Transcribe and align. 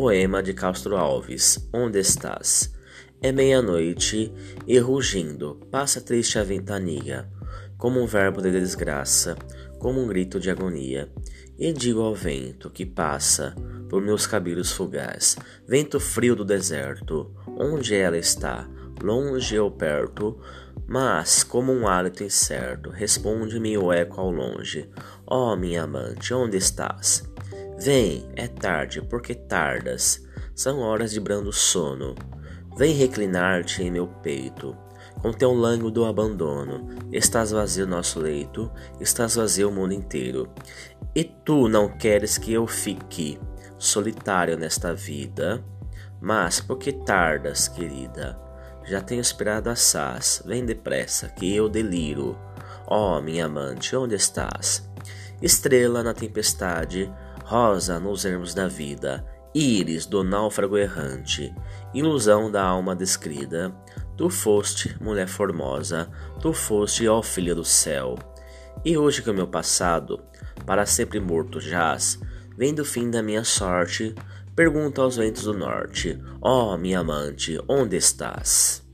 Poema 0.00 0.40
de 0.40 0.54
Castro 0.54 0.96
Alves. 0.96 1.68
Onde 1.72 1.98
estás? 1.98 2.72
É 3.20 3.32
meia-noite 3.32 4.32
e 4.64 4.78
rugindo 4.78 5.56
passa 5.72 6.00
triste 6.00 6.38
a 6.38 6.44
ventania, 6.44 7.28
como 7.76 8.00
um 8.00 8.06
verbo 8.06 8.40
de 8.40 8.48
desgraça, 8.52 9.36
como 9.76 10.00
um 10.00 10.06
grito 10.06 10.38
de 10.38 10.52
agonia. 10.52 11.10
E 11.58 11.72
digo 11.72 12.00
ao 12.00 12.14
vento 12.14 12.70
que 12.70 12.86
passa 12.86 13.56
por 13.90 14.00
meus 14.00 14.24
cabelos 14.24 14.70
fugaz, 14.70 15.36
vento 15.66 15.98
frio 15.98 16.36
do 16.36 16.44
deserto, 16.44 17.34
onde 17.58 17.96
ela 17.96 18.16
está, 18.16 18.70
longe 19.02 19.58
ou 19.58 19.68
perto, 19.68 20.38
mas 20.86 21.42
como 21.42 21.72
um 21.72 21.88
hálito 21.88 22.22
incerto, 22.22 22.88
responde-me 22.88 23.76
o 23.76 23.92
eco 23.92 24.20
ao 24.20 24.30
longe. 24.30 24.88
Ó 25.26 25.52
oh, 25.52 25.56
minha 25.56 25.82
amante, 25.82 26.32
onde 26.32 26.56
estás? 26.56 27.28
Vem, 27.80 28.28
é 28.34 28.48
tarde, 28.48 29.00
porque 29.02 29.34
tardas. 29.34 30.20
São 30.52 30.80
horas 30.80 31.12
de 31.12 31.20
brando 31.20 31.52
sono. 31.52 32.16
Vem 32.76 32.92
reclinar-te 32.92 33.82
em 33.84 33.90
meu 33.90 34.08
peito, 34.08 34.76
com 35.22 35.32
teu 35.32 35.52
lango 35.52 35.88
do 35.88 36.04
abandono. 36.04 36.88
Estás 37.12 37.52
vazio 37.52 37.86
nosso 37.86 38.18
leito, 38.18 38.68
estás 39.00 39.36
vazio 39.36 39.68
o 39.68 39.72
mundo 39.72 39.92
inteiro. 39.92 40.52
E 41.14 41.22
tu 41.22 41.68
não 41.68 41.88
queres 41.88 42.36
que 42.36 42.52
eu 42.52 42.66
fique 42.66 43.38
solitário 43.78 44.58
nesta 44.58 44.92
vida? 44.92 45.64
Mas 46.20 46.60
por 46.60 46.78
que 46.78 46.92
tardas, 46.92 47.68
querida? 47.68 48.36
Já 48.84 49.00
tenho 49.00 49.20
esperado 49.20 49.70
assaz, 49.70 50.42
vem 50.44 50.64
depressa, 50.64 51.28
que 51.28 51.54
eu 51.54 51.68
deliro. 51.68 52.36
Oh, 52.88 53.20
minha 53.20 53.46
amante, 53.46 53.94
onde 53.94 54.16
estás? 54.16 54.88
Estrela 55.40 56.02
na 56.02 56.12
tempestade, 56.12 57.12
rosa 57.48 57.98
nos 57.98 58.26
ermos 58.26 58.52
da 58.52 58.68
vida, 58.68 59.24
íris 59.54 60.04
do 60.04 60.22
náufrago 60.22 60.76
errante, 60.76 61.50
ilusão 61.94 62.50
da 62.50 62.62
alma 62.62 62.94
descrida. 62.94 63.74
Tu 64.18 64.28
foste, 64.28 64.94
mulher 65.00 65.26
formosa, 65.26 66.10
tu 66.42 66.52
foste, 66.52 67.08
ó 67.08 67.22
filha 67.22 67.54
do 67.54 67.64
céu. 67.64 68.16
E 68.84 68.98
hoje 68.98 69.22
que 69.22 69.30
o 69.30 69.34
meu 69.34 69.46
passado, 69.46 70.20
para 70.66 70.84
sempre 70.84 71.18
morto 71.20 71.58
jaz, 71.58 72.20
vem 72.54 72.74
do 72.74 72.84
fim 72.84 73.10
da 73.10 73.22
minha 73.22 73.44
sorte, 73.44 74.14
pergunta 74.54 75.00
aos 75.00 75.16
ventos 75.16 75.44
do 75.44 75.54
norte: 75.54 76.20
Ó 76.42 76.74
oh, 76.74 76.76
minha 76.76 77.00
amante, 77.00 77.58
onde 77.66 77.96
estás? 77.96 78.86